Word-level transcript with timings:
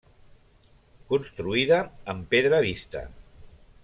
Construïda 1.11 1.79
amb 2.13 2.25
pedra 2.35 2.63
vista. 2.71 3.05